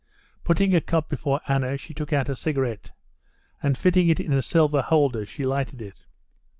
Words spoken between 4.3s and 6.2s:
a silver holder, she lighted it.